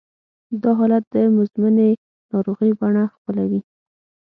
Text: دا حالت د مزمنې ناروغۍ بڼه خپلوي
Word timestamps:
دا 0.61 0.71
حالت 0.79 1.03
د 1.13 1.15
مزمنې 1.37 1.89
ناروغۍ 2.31 2.71
بڼه 2.79 3.03
خپلوي 3.15 3.61